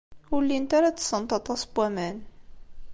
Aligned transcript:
Ur 0.33 0.41
llint 0.45 0.71
ara 0.77 0.89
ttessent 0.93 1.31
aṭas 1.39 1.61
n 1.65 1.67
waman. 1.75 2.17